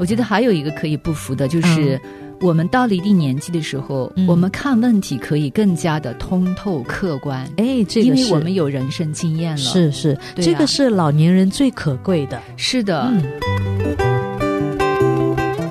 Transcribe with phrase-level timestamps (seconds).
[0.00, 2.00] 我觉得还有一个可以不服的，就是
[2.40, 7.46] 我们到了一定年纪的时候，我们看问题可以更加的通透客观。
[7.58, 9.58] 哎，这个因为我们有人生经验了。
[9.58, 12.40] 是是，这个是老年人最可贵的。
[12.56, 13.12] 是的。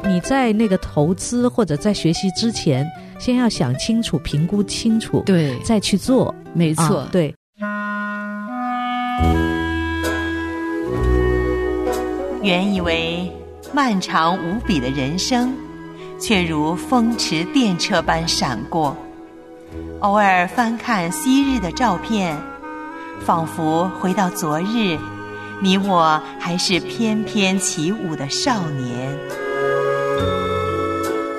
[0.08, 2.86] 你在那个投资或者在学习之前，
[3.18, 6.36] 先要想清楚、评估清楚，对，再去做。
[6.54, 7.34] 没错，对。
[12.44, 13.32] 原以为
[13.74, 15.54] 漫长无比的人生，
[16.20, 18.96] 却如风驰电掣般闪过。
[20.00, 22.36] 偶尔翻看昔日的照片，
[23.26, 24.98] 仿佛回到昨日，
[25.62, 29.18] 你我还是翩翩起舞的少年。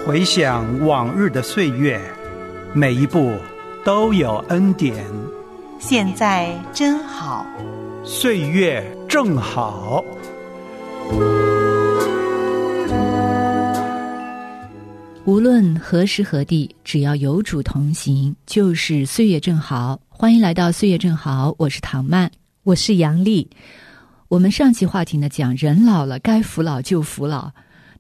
[0.07, 2.01] 回想往日的岁月，
[2.73, 3.35] 每一步
[3.85, 5.05] 都有恩典。
[5.79, 7.47] 现在真好，
[8.05, 10.05] 岁月正好。
[15.31, 19.97] 无论何时何地，只要有主同行，就是岁月正好。
[20.09, 22.29] 欢迎来到岁月正好，我是唐曼，
[22.65, 23.49] 我是杨丽。
[24.27, 27.49] 我们上期话题呢，讲人老了该服老就服老。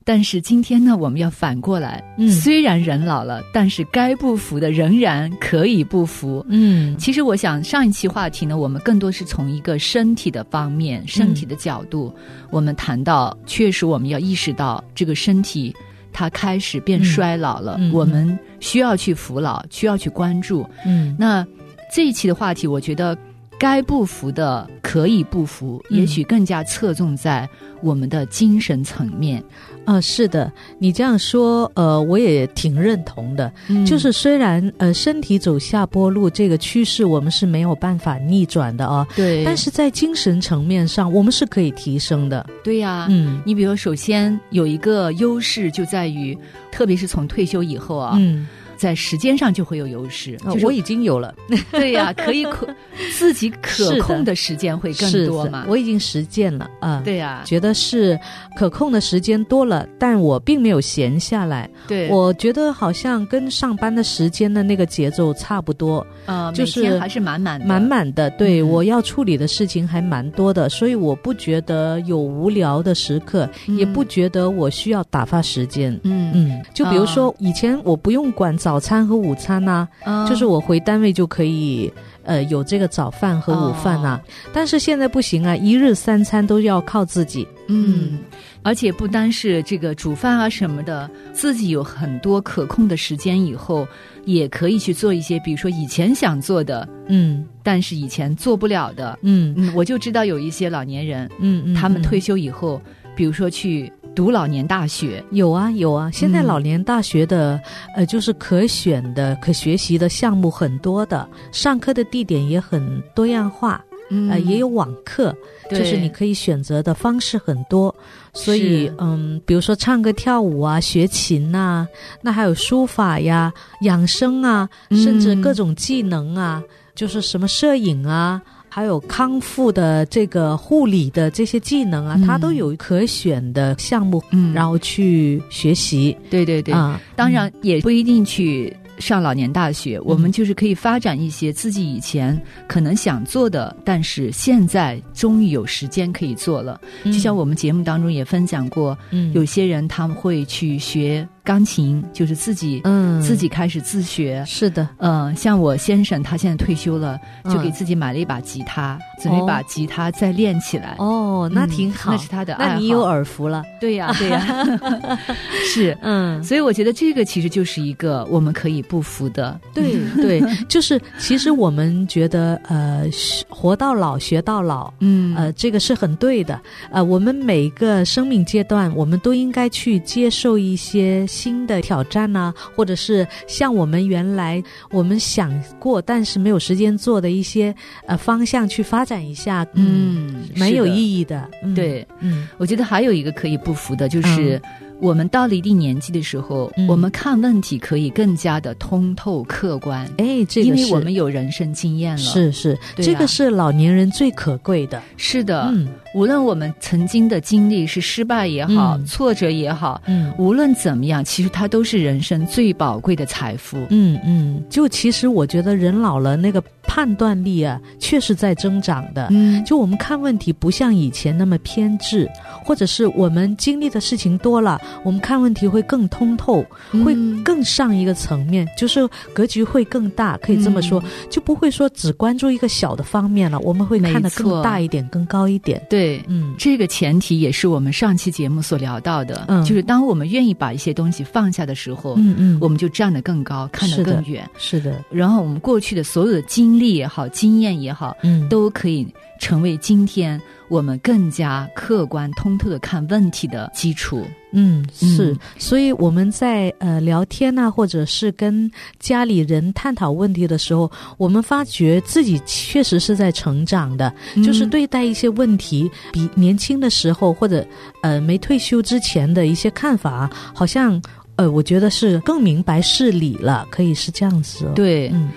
[0.03, 2.03] 但是今天呢，我们要反过来。
[2.19, 6.45] 嗯，虽然人老了，但是该不服的仍然可以不服。
[6.48, 12.12] 嗯，其实我想上一期话题呢，我们更多是从一个身体的方面、身体的角度，
[12.51, 15.73] 我们谈到，确实我们要意识到这个身体
[16.12, 20.67] 它开始变衰老了，我们需要去扶老，需要去关注。
[20.84, 21.47] 嗯，那
[21.92, 23.17] 这一期的话题，我觉得
[23.58, 27.48] 该不服的可以不服，也许更加侧重在
[27.83, 29.42] 我们的精神层面。
[29.84, 33.50] 啊，是的，你这样说，呃，我也挺认同的。
[33.86, 39.06] 就是虽然呃，身体走下坡路这个趋势，我们是没有办法逆转的啊。
[39.17, 39.45] 对。
[39.45, 42.47] 但是在精神层面上，我们是可以提升的。
[42.62, 43.06] 对呀。
[43.11, 43.42] 嗯。
[43.45, 46.39] 你比如，首先有一个优势就在于，
[46.70, 48.17] 特别是从退休以后啊。
[48.19, 48.47] 嗯。
[48.81, 51.35] 在时间上就会有优势，我已经有了。
[51.70, 52.67] 对呀，可以可
[53.13, 55.67] 自己可控的时间会更多嘛？
[55.68, 57.02] 我已经实践了啊。
[57.05, 58.18] 对呀，觉得是
[58.57, 61.68] 可控的时间多了，但我并没有闲下来。
[61.86, 66.07] 对，我觉得好像跟上班的时间的那个节奏差不多。
[66.24, 68.30] 啊，就是还是满满满满的。
[68.30, 75.92] 对，我要处理的事情还蛮多的，所以我不觉得有无聊的时刻，也不觉得我需要打发时间。
[76.02, 78.70] 嗯嗯，就比如说以前我不用管早。
[78.70, 79.89] 早餐和午餐呐，
[80.29, 81.92] 就是我回单位就可以，
[82.23, 84.20] 呃，有这个早饭和午饭呐。
[84.53, 87.45] 但是现在不行啊，一日三餐都要靠自己。
[87.67, 88.20] 嗯，
[88.63, 93.85] 而且不单是这个煮饭啊什么的，自己有很多可控的时间，以后
[94.25, 99.53] 也可以去做一些，比如说以前想做的，嗯，但是以前做不了的，嗯。
[99.57, 102.80] 嗯，我就知道有一些老年人，嗯嗯，他们退休以后，
[103.20, 103.92] 比如说去。
[104.13, 107.61] 读老年大学有啊有啊，现在老年大学的
[107.95, 113.83] 呃，就是可选的、可学习的项目很多的，上课的地点也很多样化，
[114.29, 115.33] 呃，也有网课，
[115.70, 117.95] 就是你可以选择的方式很多。
[118.33, 121.86] 所以嗯，比如说唱歌跳舞啊，学琴呐，
[122.20, 126.61] 那还有书法呀、养生啊，甚至各种技能啊，
[126.97, 128.43] 就是什么摄影啊。
[128.73, 136.17] 还有康复的这个护理的这些技能啊，它都有可选的项目，嗯，然后去学习。
[136.31, 146.81] 对对对，啊，当然也不一定去上老年大学，我们就是可以发展一些自己以前可能想做的，但是现在终于有时间可以做了。
[147.05, 151.26] 就像我们节目当中也分享过，嗯，有些人他们会去学。
[151.44, 154.44] 钢琴就是自己，嗯，自己开始自学。
[154.46, 160.96] 是的，嗯，像我先生，他现在退休了，就给自己买了一把吉他，准备把吉他再练起来。
[160.99, 162.75] 哦，那挺好，那是他的爱好。
[162.75, 163.64] 那你有耳福了？
[163.81, 165.19] 对呀， 对呀，
[165.73, 169.58] 是，嗯，所以我觉得这个其实就是一个我们可以不服的。
[169.75, 173.05] 对 对，就是其实我们觉得，呃，
[173.49, 176.61] 活到老学到老，嗯，呃，这个是很对的。
[176.90, 181.26] 呃，我们每一个生命阶段，我们都应该去接受一些。
[181.31, 187.75] 新的挑战呢，或者是像我们原来我们想过但是没有时间做的一些
[188.06, 191.49] 呃方向去发展一下，嗯，蛮有意义的。
[191.75, 194.61] 对，嗯，我觉得还有一个可以不服的就是。
[195.00, 200.06] 我们到了一定年纪的时候，我们看问题可以更加的通透客观。
[200.19, 202.19] 哎，这个因为我们有人生经验了。
[202.19, 205.02] 是是，这个是老年人最可贵的。
[205.17, 213.79] 是的，嗯，无论我们曾经的经历是失败也好，挫折也好，嗯，无论怎么样，其实它都是人生最宝贵的财富。
[213.91, 216.62] 嗯嗯，就其实我觉得人老了那个。
[216.91, 219.29] 判断力啊，确实在增长的。
[219.31, 222.29] 嗯，就我们看问题不像以前那么偏执，
[222.65, 226.67] 或者是我们经历的事情多了，我们看问题会更通透，
[227.05, 227.15] 会
[227.45, 231.01] 更上一个层面，就是格局会更大，可以这么说，
[231.31, 235.81] 就不会说只关注一个小的方面了，我们会看得更大一点、更高一点。
[235.89, 244.45] 对，嗯，这个前提也是我们上期节目所聊到的，嗯，就是当我们愿意把一些东西放下的时候，嗯嗯，我们就站得更高，看得更远。
[244.59, 249.06] 是的，然后我们过去的所有的经历也好，经验也好，嗯，都可以
[249.38, 254.27] 成为今天我们更加客观、通透的看问题的基础。
[254.53, 258.69] 嗯，是，所以我们在呃聊天呐，或者是跟
[258.99, 264.12] 家里人探讨问题的时候，我们发觉自己确实是在成长的，
[264.44, 267.65] 就是对待一些问题，比年轻的时候或者
[268.03, 271.00] 呃没退休之前的一些看法，好像。
[271.37, 274.71] 呃，我觉得是更明白事理了，可以是这样子。
[274.75, 275.31] 对，嗯，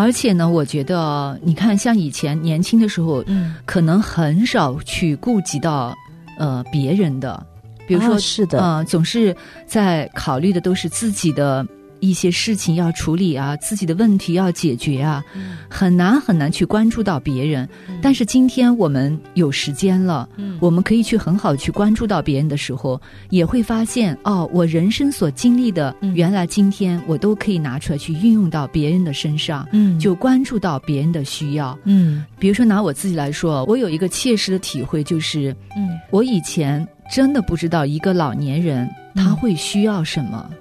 [0.00, 5.92] 而且呢，我觉得你看，像以前年轻的时候，嗯，可能很少去顾及到
[6.38, 7.44] 呃别人的，
[7.86, 9.34] 比如说是的，呃，总是
[9.66, 11.66] 在考虑的都是自己的。
[12.00, 15.24] 一些事情要处理啊，自己的问题要解决啊，
[15.68, 17.68] 很难很难去关注到别人。
[18.00, 20.28] 但是今天我们有时间了，
[20.60, 23.00] 我们可以去很好去关注到别人的时候，
[23.30, 40.48] 也会发现哦，我人生所经历的，原来今天我都可以拿出来去运用到别人的身上，嗯，就关注到别人的需要，嗯，比如说拿我自己来说，我有一个切实的体会，就是，嗯，我以前真的不知道一个老年人他会需要什么。
[40.50, 40.56] 嗯，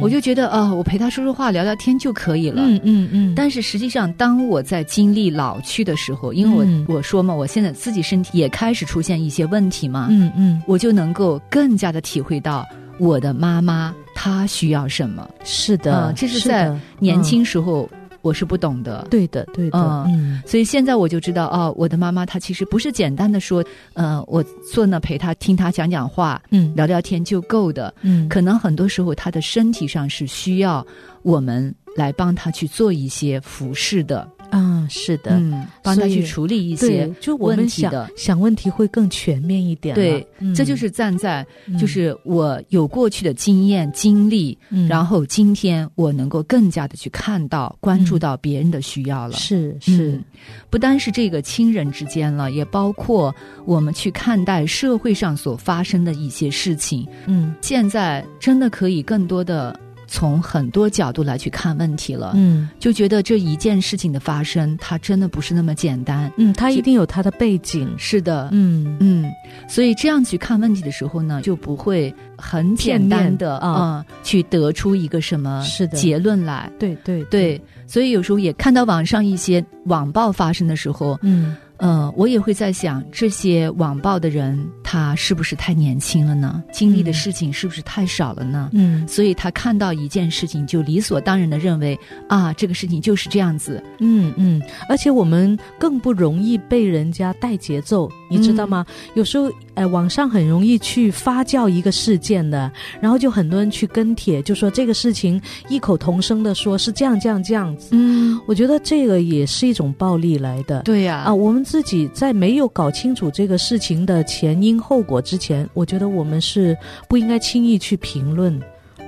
[0.00, 2.62] 我就觉得啊，我陪他说说话、聊聊天就可以了。
[2.64, 3.34] 嗯嗯嗯。
[3.34, 10.08] 但是实际上，当我在经历老去的时候，因为我我说嘛，我现在自己身体也开始出现一些问题嘛。
[10.10, 10.62] 嗯嗯。
[10.66, 12.66] 我就能够更加的体会到
[12.98, 15.28] 我的妈妈她需要什么。
[15.44, 17.88] 是的，这是在年轻时候。
[18.22, 19.78] 我是不懂的，对的，对的，
[20.08, 23.64] 嗯，所以现在我就知道，哦，我的妈妈她其实不是简单的说，
[23.94, 24.42] 呃，我
[24.72, 30.86] 坐那陪她听她讲讲话，嗯，聊聊天就够的，嗯，可能很多时候她的身体上是需要
[31.22, 34.26] 我们来帮她去做一些服饰的。
[34.52, 39.94] 啊，是的，嗯，帮他去处理一些就我们想想问题会更全面一点。
[39.94, 41.44] 对，这就是站在
[41.80, 44.56] 就是我有过去的经验经历，
[44.86, 49.32] 然后今天我能够更加的去看到关注到别人的需要了。
[49.38, 50.20] 是是，
[50.68, 53.34] 不单是这个亲人之间了，也包括
[53.64, 57.08] 我们去看待社会上所发生的一些事情。
[57.24, 59.74] 嗯，现在真的可以更多的。
[60.12, 68.94] 从很多角度来去看问题了，嗯，就觉得这一件事情的发生，它真的不是那么简单，嗯，它一定有它的背景，是的，嗯。
[69.00, 69.32] 嗯，
[69.66, 75.64] 所以这样去看问题的时候呢，就不会很简单的啊，去得出一个什么
[75.94, 77.24] 结论来，对对。
[77.30, 81.56] 对，所以有时候也看到网上一些网暴发生的时候，嗯。
[81.82, 86.62] 呃，我也会在想，这些网暴的人，他是不是太年轻了呢？
[86.72, 88.70] 经历的事情是不是太少了呢？
[88.72, 91.98] 嗯，所以他看到一件事情，就理所当然的认为
[92.28, 93.82] 啊，这个事情就是这样子。
[93.98, 98.86] 嗯嗯，而且我们更不容易被人家带节奏，你知道吗？
[99.14, 102.70] 有时候，哎，网上很容易去发酵一个事件的，
[103.00, 107.88] 然后就很多人去跟帖，就说这个事情异口同声的说是这样这样这样子。
[107.92, 110.82] 嗯，我觉得这个也是一种暴力来的。
[110.82, 111.62] 对呀，啊，我们。
[111.72, 116.76] 自己在没有搞清楚这个事情的前因后果之前，我觉得我们是
[117.08, 118.60] 不应该轻易去评论，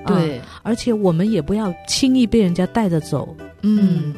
[0.07, 4.15] 对，而且我们也不要轻易被人家带着走，嗯。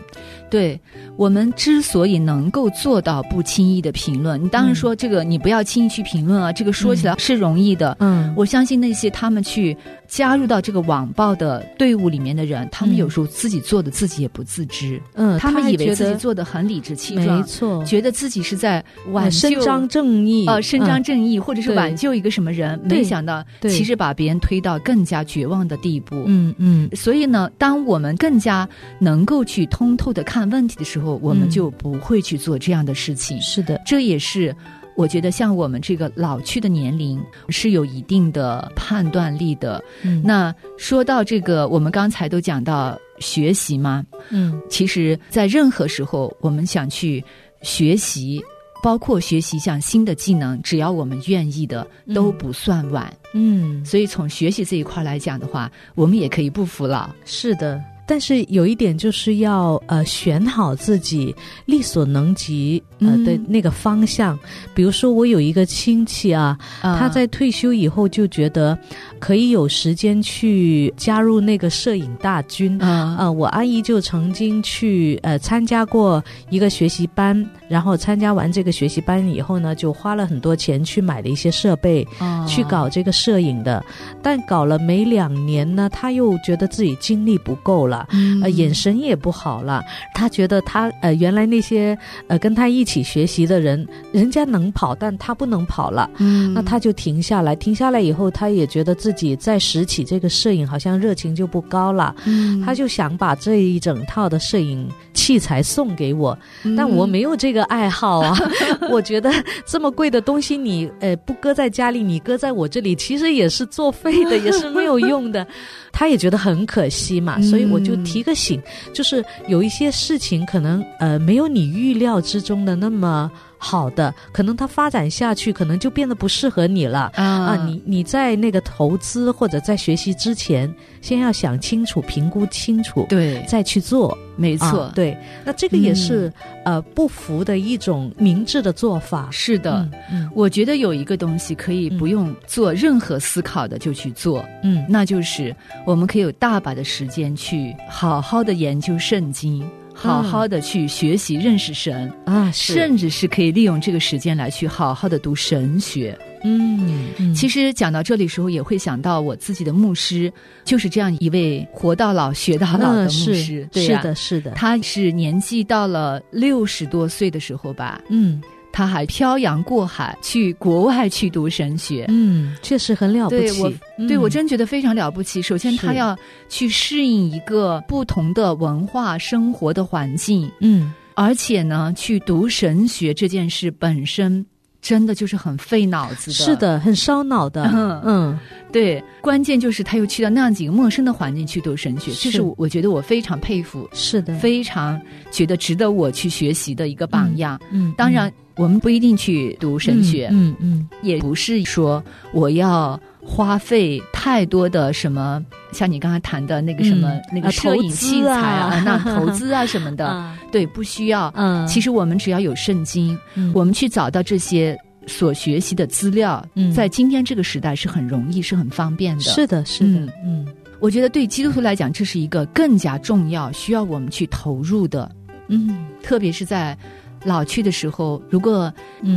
[0.48, 0.80] 对
[1.16, 7.96] 我们之所以能够做到不轻易的评论，你当然说这个你不要轻易去评论啊，这个说起来是容易的。
[7.98, 9.76] 嗯，我相信那些他们去
[10.06, 15.02] 加入到这个网暴的队伍里面的人，他们有时候自己做的自己也不自知。
[15.14, 26.24] 嗯，他们以为自己做的很理直气壮，没错，觉得自己是在挽伸张正义呃，伸张正义，或者是挽救一个什么人，没想到其实把别人推到更加绝望的地步。
[26.26, 28.66] 嗯嗯，所以呢，当我们更加
[28.98, 30.46] 能够去通透的看。
[30.46, 33.36] 问题的时候，我们就不会去做这样的事情。
[33.40, 34.54] 是的，这也是
[34.94, 39.82] 我觉得像我们这个老去的年龄是有一定的判断力的。
[40.04, 47.22] 嗯那说到这个，我们刚才都讲到学习嘛，嗯，其实，在任何时候，我们想去
[47.62, 48.40] 学习，
[48.86, 53.12] 包括学习一项新的技能，只要我们愿意的，都不算晚。
[53.34, 57.10] 嗯，所以从学习这一块来讲的话，我们也可以不服老。
[57.24, 57.82] 是的。
[58.06, 61.34] 但是有一点就是要呃选好自己
[61.64, 64.38] 力所能及呃的那个方向。
[64.74, 68.78] 比如说，我有一个亲戚啊，他在退休以后就觉得
[69.18, 73.30] 可以有时间去加入那个摄影大军啊。
[73.30, 82.06] 我阿姨就曾经去呃参加过一个学习班，然后参加完这个学习班以后呢，就花了很多钱去买了一些设备，
[82.46, 83.84] 去搞这个摄影的。
[84.22, 87.95] 但搞了没两年呢，他又觉得自己精力不够了，
[88.42, 89.82] 呃，眼神也不好了。
[90.14, 91.96] 他觉得他呃，原来那些
[92.28, 96.10] 呃跟他一起学习的人，人家能跑，但他不能跑了。
[96.18, 97.54] 嗯，那他就停下来。
[97.54, 102.14] 停下来以后，他也觉得自己再拾起这个摄影，好像热情就不高了。
[102.24, 104.88] 嗯，他就想把这一整套的摄影
[105.26, 106.38] 器材送给我，
[106.76, 108.38] 但我没有这个爱好啊。
[108.92, 109.32] 我觉得
[109.66, 115.44] 这么贵的东西，你呃不搁在家里，你搁在我这里，其实也是作废的，也是没有用的。
[115.92, 123.28] 他也觉得很可惜嘛，所以我就提个醒，就是有一些事情可能呃没有你预料之中的那么。
[123.58, 127.10] 好的，可能它发展下去，可能就变得不适合你了。
[127.14, 127.56] 啊！
[127.66, 135.16] 你你在那个投资或者在学习之前，先要想清楚、评估清楚，对，再去做，没错，对。
[135.44, 136.32] 那这个也是
[136.64, 139.28] 呃不服的一种明智的做法。
[139.30, 139.88] 是的，
[140.34, 149.66] 我觉得有一个东西可以不用做任何思考的就去做，嗯，那就是我们可以有大把的时间去好好的研究圣经。
[149.98, 156.16] 好好的去学习认识神啊，甚至是可以利用这个时间来去好好的读神学。
[156.44, 160.32] 嗯，其实讲到这里时候，也会想到我自己的牧师，
[160.64, 163.66] 就是这样一位活到老学到老的牧师。
[163.72, 168.00] 对是的，是的，他是年纪到了六十多岁的时候吧。
[168.10, 168.40] 嗯。
[168.76, 173.48] 他还漂洋过海去国外去读神学，嗯，确实很了不起。
[173.48, 173.72] 对我，
[174.06, 175.40] 对我真觉得非常了不起。
[175.40, 176.14] 首先，他要
[176.50, 184.44] 去适应一个不同的文化生活的环境，嗯，而且呢，去读神学这件事本身
[184.86, 187.68] 真的就是很费脑子的，是的，很烧脑的。
[187.74, 188.38] 嗯，嗯
[188.70, 195.00] 对，关键就是他又去到那样几个陌生的环境去读神学，这是我觉得我非常佩服，是的，非常
[195.32, 197.60] 觉得值得我去学习的一个榜样。
[197.72, 198.32] 嗯，当然。
[198.58, 202.02] 我们不一定去读神学，嗯嗯，也不是说
[202.32, 211.30] 我要花费太多的什么，像你刚才谈的那个什么那个摄影器材啊，那 投资啊什么的，对，不需要。
[211.36, 213.18] 嗯，其实我们只要有圣经，
[213.52, 216.42] 我们去找到这些所学习的资料，
[216.74, 219.22] 在今天这个时代是很容易、是很方便的。
[219.22, 220.46] 是的，是的，嗯，
[220.78, 225.10] 我觉得对基督徒来讲，这是一个更加重要、需要我们去投入的。
[225.48, 226.78] 嗯，特别是在。
[227.26, 228.72] 老去的时候，如果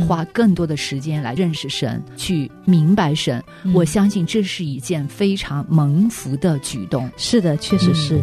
[0.06, 3.40] 花更多的时间来认识神，去明白神，
[3.72, 7.08] 我相信这是一件非常蒙福的举动。
[7.16, 8.20] 是的，确实是。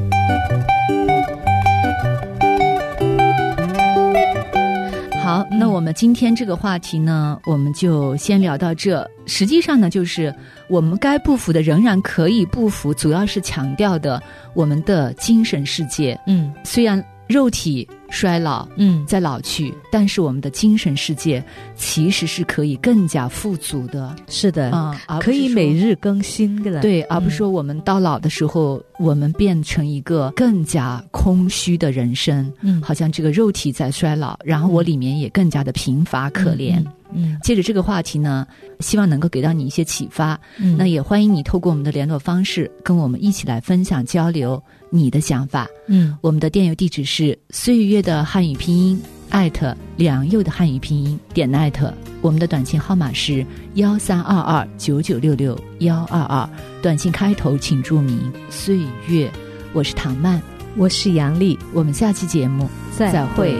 [5.23, 9.09] 好，那我们今天这个话题呢，我们就先聊到这。
[9.25, 10.35] 实际上呢，就是
[10.67, 14.21] 我们该不服的仍然可以不服，主要是强调的
[14.53, 16.19] 我们的精神世界。
[16.27, 17.01] 嗯，虽然。
[17.27, 21.43] 肉体衰老，嗯，在老去，但是我们的精神世界
[21.75, 36.83] 其实是可以更加富足的，是的，啊，可以每日更新的，对，而不是说我们到老的时候，我们变成一个更加空虚的人生，嗯，好像这个肉体在衰老，然后我里面也更加的贫乏可怜。
[37.13, 38.45] 嗯，借着这个话题呢，
[38.81, 40.37] 希望能够给到你一些启发。
[40.57, 45.67] 嗯，那也欢迎你透过我们的联络方式，跟我们一起来分享交流你的想法。
[45.87, 51.93] 嗯，我们的电邮地址是岁月的汉语拼音艾特良佑的汉语拼音点艾特。
[52.21, 56.49] 我们的短信号码是幺三二二九九六六幺二二，
[56.81, 59.31] 短信开头请注明岁月。
[59.73, 60.41] 我是唐曼，
[60.75, 62.67] 我是杨丽，我们下期节目
[62.97, 63.59] 再会。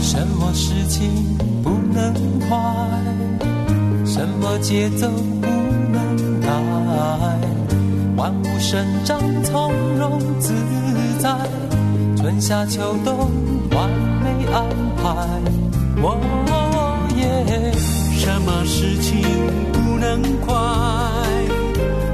[0.00, 1.08] 什么事情
[1.62, 2.56] 不能快？
[4.06, 5.46] 什么节奏不
[5.92, 7.59] 能改？
[8.20, 10.52] 万物生长从容自
[11.20, 11.34] 在，
[12.18, 13.30] 春夏秋冬
[13.70, 13.88] 完
[14.22, 14.62] 美安
[14.98, 15.08] 排。
[16.02, 17.72] 哦耶！
[18.18, 19.22] 什么事情
[19.72, 20.52] 不能快？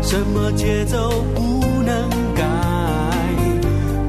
[0.00, 2.44] 什么节奏不能改？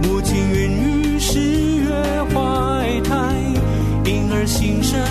[0.03, 1.89] 母亲孕育十月
[2.31, 3.33] 怀胎。
[4.05, 5.01] 婴儿心声。